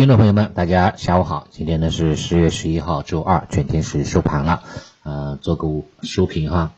[0.00, 4.62] 听众朋友们，大家下午好，今天呢是十月十一号，周二，全天是收盘了，
[5.02, 5.68] 呃，做个
[6.00, 6.72] 收评哈。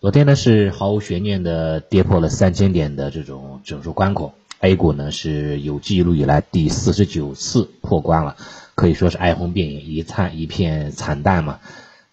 [0.00, 8.34] 昨天呢是毫无悬念的跌破了三千点的这种整数关口，A 股呢是有记录以来第四十九次破关了，
[8.74, 11.60] 可以说是哀鸿遍野，一灿一片惨淡嘛。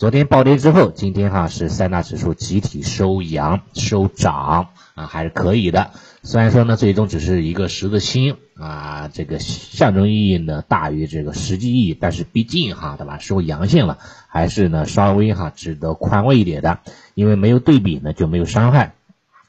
[0.00, 5.90] 昨天暴跌之后，今天哈是三大指数集体收阳收涨啊，还是可以的。
[6.22, 16.78] 虽然说呢，最终只是一个十字星啊，这个象征意义呢大于这个实际意义，但是毕竟哈对吧，收阳线了，还是呢稍微哈值得宽慰一点的，
[17.12, 18.94] 因为没有对比呢就没有伤害。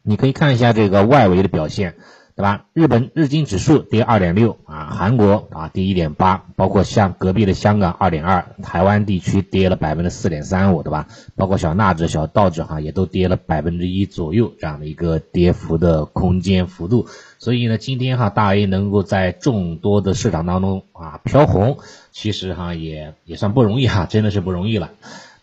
[0.00, 1.94] 你可以看一下这个外围的表现。
[2.38, 2.66] 对吧？
[2.72, 11.08] 日本日经指数跌二点六啊，韩国啊跌一点八，包括像隔壁的香港二点二，台湾地区跌了百分之四点三五，对吧？
[11.34, 17.08] 包括小纳指、小道指哈也都跌了百分之一左右这样的一个跌幅的空间幅度。
[17.40, 21.78] 所以呢，今天哈大 A 能够在众多的市场当中啊飘红，
[22.12, 24.92] 其实哈也也算不容易哈，真的是不容易了。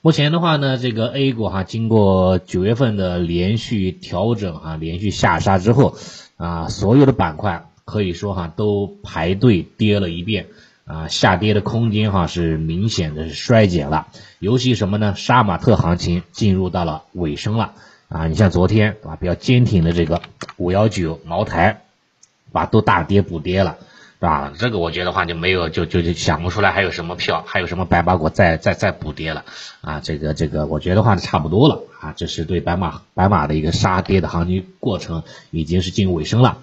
[0.02, 5.98] 目前的话呢，这个 A 股哈经过九月份的连续调整哈，连续下杀之后。
[6.38, 10.48] 啊，所有的板块可以说哈都排队跌了一遍
[10.86, 14.08] 啊，下跌的空间哈是明显的衰减了。
[14.40, 15.16] 尤其什么呢？
[15.16, 17.74] 杀马特行情进入到了尾声了
[18.10, 18.28] 啊！
[18.28, 20.22] 你像昨天啊，比较坚挺的这个
[20.58, 21.82] 五幺九茅台，
[22.52, 23.78] 吧都大跌补跌了，
[24.20, 24.54] 对吧？
[24.58, 29.44] 这个我觉得话就没有就就就想不出来还有什么票，还有什么白马股再再再补跌了
[29.82, 30.00] 啊！
[30.00, 31.84] 这个这个我觉得话就差不多了。
[32.00, 36.60] 啊，这是对白马白马的一个杀跌的行情过程已经是进入尾声了。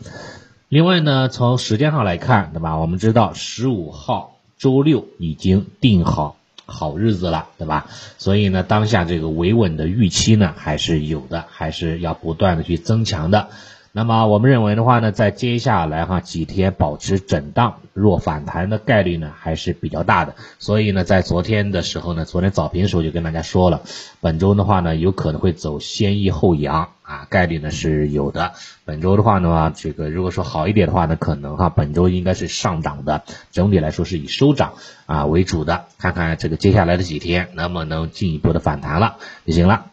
[0.69, 2.79] 另外呢，从时间上来看，对吧？
[2.79, 7.87] 我们知道十五号周六已经定好好日子了，对吧？
[8.17, 13.51] 所以呢，当下这个维稳的预期呢还是有的，还是要不断的去增强的。
[13.95, 20.35] 那么我们认为的话呢，在接下来哈几天保持震荡，若反弹的概率呢还是比较大的。
[20.59, 23.83] 所以呢，在昨天的时候呢，昨天早评的时候就跟大家说了，
[24.23, 28.53] 本周的话呢，有可能会走先抑后扬啊，概率呢是有的。
[28.87, 34.73] 本周的话呢，这个如果说好一点的话呢，可能哈本周应该是上涨的，整体来说是以收涨
[35.05, 35.85] 啊为主的。
[35.99, 39.85] 看看这个接下来的几天能不能进一步的反弹了就行了。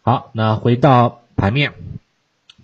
[0.00, 1.74] 好，那回到盘面。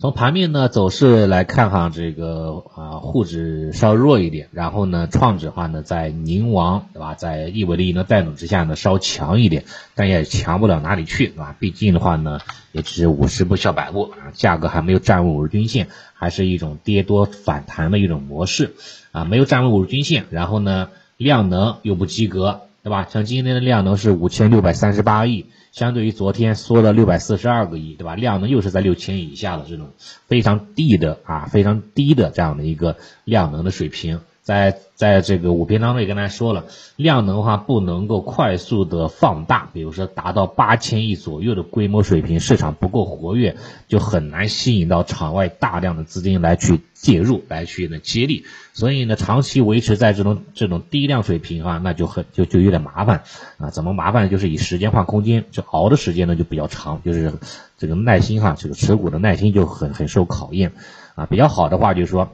[0.01, 11.55] 从盘面呢走势来看哈，这个啊沪指稍弱一点，然后呢创指的话呢在宁王对吧，在易维利能带动之下呢稍强一点，但也强不了哪里去对吧？
[11.61, 12.41] 毕竟的话呢
[12.73, 18.75] 也只是五十步笑百步啊，价格还没有站稳五日均线，还是一种跌多反弹的一种模式
[19.13, 23.07] 啊，没有站稳五日均线，然后呢量能又不及格对吧？
[23.09, 25.47] 像今天的量能是五千六百三十八亿。
[25.75, 28.15] 相对于昨天缩了六百四十二个亿，对吧？
[28.15, 29.91] 量能又是在六千亿以下的这种
[30.29, 34.21] 非常低的啊，非常低的这样的一个量能的水平。
[34.45, 36.67] 在在这个五篇当中也跟大家说了，
[36.97, 43.57] 量能的话不能够快速的放大，比如说达到八千亿左右的规模水平，市场不够活跃，
[43.89, 48.45] 就很难吸引到场外大量的资金来去介入，来去呢接力。
[48.75, 53.23] 所以呢，长期维持在这种这种低量水平啊，那就很就就有点麻烦
[53.57, 53.71] 啊。
[53.71, 54.29] 怎么麻烦呢？
[54.29, 57.33] 就是以时间换空间，就熬的时间呢就比较长，就是
[57.79, 60.73] 这个耐心哈，这个持股的耐心就很很受考验
[61.15, 61.25] 啊。
[61.25, 62.29] 比较好的话就是说。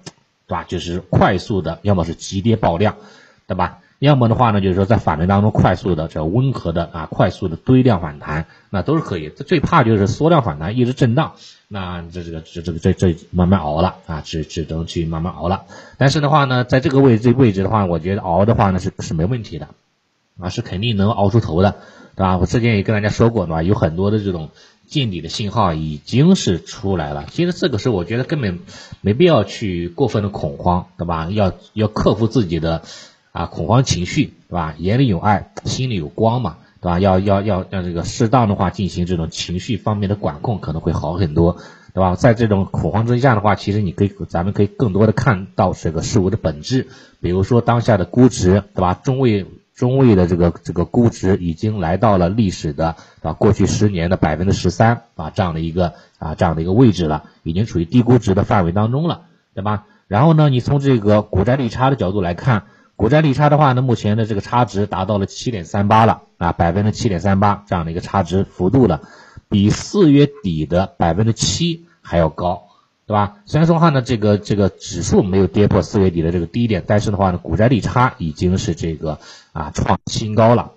[0.50, 0.64] 对吧？
[0.66, 2.96] 就是快速的，要么是急跌爆量，
[3.46, 3.78] 对吧？
[4.00, 9.28] 要么的话呢，就是说在反弹当中快速的、这温和的啊，快速的堆量反弹，那都是可以。
[9.28, 11.34] 最怕就是缩量反弹，一直震荡，
[11.68, 15.66] 那这这个这这个这这慢慢熬了啊，只只能去慢慢熬了。
[15.98, 19.68] 但是的话呢，在这个位置位置的话，我觉得熬的话呢是是没问题的，
[20.40, 21.76] 啊，是肯定能熬出头的，
[22.16, 22.38] 对吧？
[22.38, 23.62] 我之前也跟大家说过，对吧？
[23.62, 24.50] 有很多的这种。
[24.90, 28.58] 见底的信号已经是出来了，其实这个时候我觉得根本
[29.00, 31.28] 没必要去过分的恐慌，对吧？
[31.30, 32.82] 要要克服自己的
[33.30, 34.74] 啊恐慌情绪，对吧？
[34.78, 36.98] 眼里有爱，心里有光嘛，对吧？
[36.98, 41.58] 要要要让这个适当的话进行这种情绪方面的管控，可能会好很多，
[41.94, 42.16] 对吧？
[42.16, 46.88] 在这种恐慌之下的话，其实你可以咱们可以更多的看到这个事物的本质，
[47.20, 48.94] 比如说当下的估值，对吧？
[48.94, 49.46] 中位。
[49.80, 59.22] 中位的这个这个估值已经来到了历史的啊过去十年的百分之十三啊这样的一个啊这样的一个位置了，已经处于低估值的范围当中了，
[59.54, 59.86] 对吧？
[60.06, 69.00] 然后呢，你从这个股债利差的角度来看，股债利差的话呢，目前的这个差值达到了七点三八了啊，百分之七点三八这样的一个差值幅度了，
[69.48, 72.69] 比四月底的百分之七还要高。
[73.10, 73.38] 对吧？
[73.44, 79.18] 虽然说话呢，这个这个指数没有跌破四月底的这个低点，但是的话呢，股债利差已经是这个
[79.52, 80.74] 啊创新高了，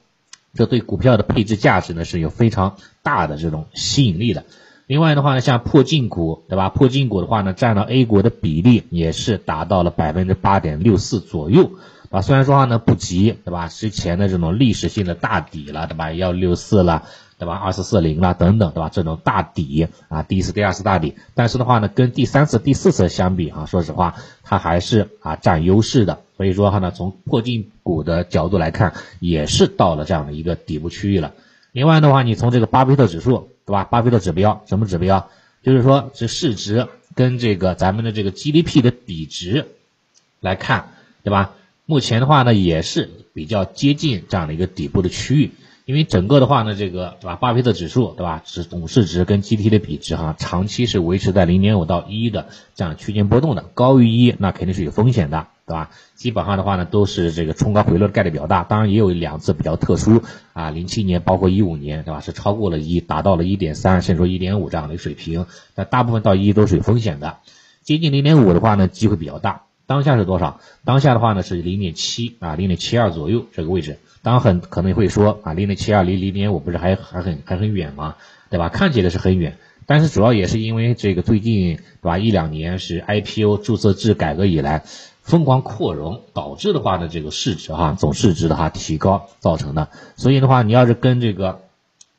[0.56, 4.46] 这对股票的配置价值呢是有非常大的这种吸引力的。
[4.88, 6.70] 另外的话呢，像破净股，对吧？
[6.70, 11.74] 破净股的话呢，占到 A 股的比例也是达到了百分之八点六四左右。
[12.10, 13.68] 啊，虽然说话呢不急，对吧？
[13.68, 16.12] 之前的这种历史性的大底了，对吧？
[16.14, 17.04] 幺六四了，
[17.44, 17.56] 对吧？
[17.56, 18.90] 二四四零了等等，对吧？
[18.90, 26.22] 这种大底啊，第一次、第二次大底，但是的话呢，跟第三次、第四次相比啊，说实话，它还是啊占优势的。
[26.38, 31.34] 所以说哈呢，从破净股的角度来看，也是到了这样的一个底部区域了。
[31.74, 33.84] 另外的话，你从这个巴菲特指数，对吧？
[33.84, 35.30] 巴菲特指标什么指标？
[35.64, 39.68] 就是说是市值跟这个咱们的这个 GDP 的比值
[40.40, 40.92] 来看，
[41.24, 41.56] 对吧？
[41.86, 45.52] 目前的话呢，也是比较接近这样的一个底部的区域，
[45.86, 47.36] 因为整个的话呢，这个对吧？
[47.36, 48.42] 巴菲特指数对吧？
[48.46, 55.92] 是总市值跟 GDP 的比值哈，长期是维持在零点五到一的这样区间波动的，高于一那肯定是有风险的，对吧？
[56.16, 62.22] 基本上的话呢，都是这个冲高回落的概率比较大，当然也有两次比较特殊啊，零七年包括一五年对吧？
[62.22, 65.46] 是超过了一，达到了一点三甚至说一点五这样的一个水平，
[65.76, 67.40] 但大部分到一都是有风险的，
[67.82, 69.64] 接近零点五的话呢，机会比较大。
[69.86, 70.62] 当下是多少？
[70.86, 74.00] 当下的话呢是零点七啊，零点七二左右这个位置。
[74.24, 78.16] 当然很可能会说啊，零点七二离零点五不是还还很还很远吗？
[78.50, 78.70] 对吧？
[78.70, 84.84] 看起来是很远，但是主要也是因为这个最近对吧一两年是 IPO 注册制改革以来
[85.22, 89.90] 疯狂扩容导致的话呢这个市值哈总市值的话提高造成的。
[90.16, 91.62] 所以的话你要是跟这个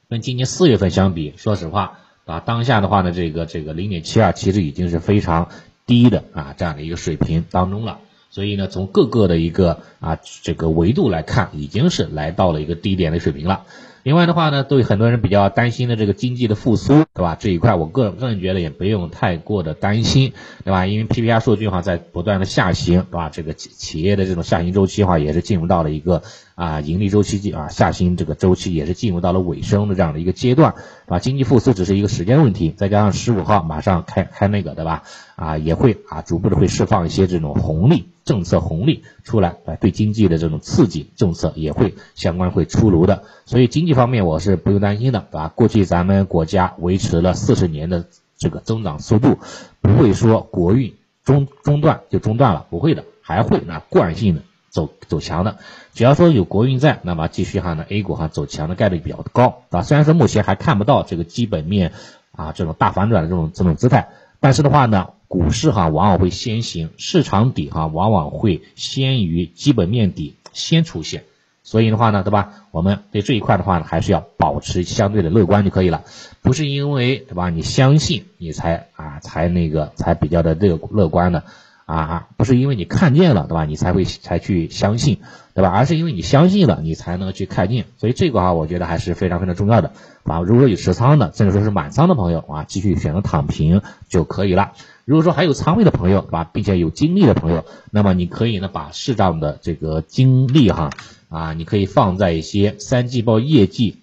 [0.09, 5.49] 跟今年四月份相比，说实话啊当下的话呢这个这个零点七二其实已经是非常。
[5.87, 7.99] 低的啊这样的一个水平当中了，
[8.35, 13.63] 所以呢，从各个的一个啊这个维度来看，已经是来到了一个低点的水平了。
[14.03, 17.37] 另外的话呢，对很多人比较担心的这个经济的复苏，对吧？
[17.39, 20.33] 这一块我个人个人觉得也不用太过的担心，
[20.65, 20.85] 对吧？
[20.85, 23.29] 因为 PPI 数据的话在不断的下行，对吧？
[23.29, 26.23] 这个企企业的这种下行周期的话也是进入到了一个
[26.57, 30.75] 啊盈利周期啊下行这个周期也是进入到了尾声的这样的一个阶段，
[31.07, 31.19] 对吧？
[31.21, 35.05] 经济复苏只是一个时间问题，再加上十五号马上开开那个，对吧？
[35.37, 38.09] 啊也会啊逐步的会释放一些这种红利。
[38.25, 45.53] 政策红利出来，啊，对经济的这种刺激政策也会相关会出炉的，所以经济方面我是不用担心的，对吧？
[45.55, 48.07] 过去咱们国家维持了四十年的
[48.39, 49.39] 这个增长速度，
[49.83, 55.59] 不会说国运中中断就中断了，不会的，还会那惯性的走走强的。
[55.93, 61.93] 只要说有国运在，那么继续哈呢 A 股哈走强的概率比较高，啊，虽然说目前还看不到这个基本面
[62.33, 64.09] 啊这种大反转的这种这种姿态，
[64.41, 65.11] 但是的话呢。
[65.35, 71.25] 股市哈往往会先行，市场底哈往往会先于基本面底先出现，
[71.65, 72.53] 所以的话呢，对吧？
[72.71, 76.05] 我们对这一块的话呢，还是要保持相对的乐观就可以了，
[76.41, 77.51] 不是因为对吧？
[77.51, 81.43] 你相信你才啊才那个才比较的乐乐观的
[81.85, 83.65] 啊，不是因为你看见了对吧？
[83.65, 85.19] 你才会才去相信
[85.53, 85.71] 对吧？
[85.71, 89.91] 而是因为你相信了，你才能去看见，所以这个哈我觉得还是非常非常重要的
[90.23, 90.39] 啊。
[90.43, 94.71] 如果有持仓的，甚至说是满仓的朋友啊，继续选择躺平就可以了。
[95.05, 100.91] 如果说还有仓位的朋友，对吧，并且有精力的朋友，那么你可以呢把适当的这个精力哈
[101.29, 103.99] 啊，你可以放在一些三季报业绩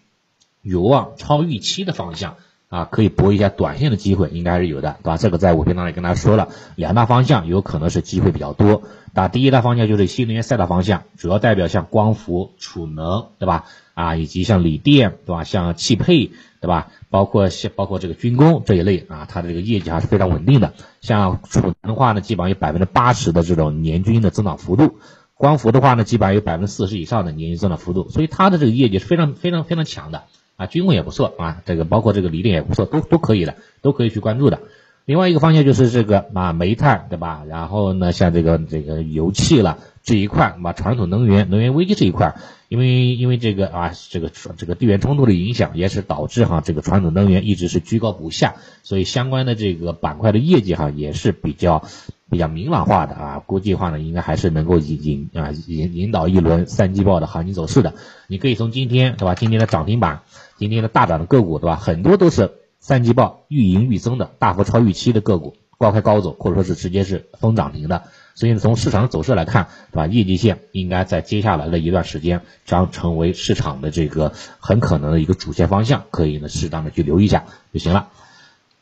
[0.61, 2.35] 有望超预期的方向
[2.69, 5.17] 啊，可以搏一下短线的机会，应该是有的，对吧？
[5.17, 8.83] 这个在我频道里跟大家说了，两大方向有可能是机会比较多。
[9.13, 13.65] 那第一大方向就是新能源赛道方向，主要代表像光伏、储能，对吧？
[14.01, 15.43] 啊，以及像锂电，对吧？
[15.43, 16.87] 像汽配，对吧？
[17.09, 20.73] 包括像包括这个军工这一类啊，它的这个业绩还是非常稳定的。
[21.01, 24.95] 像储能的话呢，基本上有百分之八十的这种年均的增长幅度；
[25.35, 28.09] 光伏的话呢，基本上有百分之四十以上的年均增长幅度。
[28.09, 30.23] 所以它的这个业绩是非常非常非常强的
[30.55, 34.59] 啊，军工也不错啊，这个包括这个锂电也不错，都都可以的，都可以去关注的。
[35.05, 37.43] 另外一个方向就是这个啊，煤炭对吧？
[37.47, 42.35] 然后呢，像这个这个油气了这一块，把传统能源能源危机这一块。
[42.69, 51.83] 因为因为这个啊，这个这个地缘冲突的影响，也是导致哈这个传统能源一直是居高不下，所以相关的这个板块的业绩哈也是比较
[52.29, 57.93] 比较明朗化的啊，估计话呢应该还是能够引引啊引引导一轮三季报的行情走势的。
[58.27, 60.21] 你可以从今天对吧，今天的涨停板，
[60.55, 68.03] 今天的大涨的个股对吧，很多都是三季报预盈预增的，大幅超预期的个股，高开高走，或者说是直接是封涨停的。
[68.35, 70.07] 所以从市场的走势来看，对吧？
[70.07, 78.07] 业绩线应该在接下来的一段时间将成为市场的这个很可能的一个主线方向，可以呢适当的去留意一下就行了。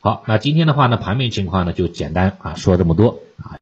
[0.00, 3.58] 好，那今天的话呢，盘面情况呢就简单啊说这么多啊。